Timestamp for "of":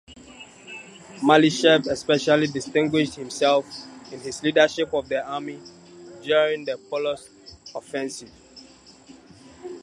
4.95-5.07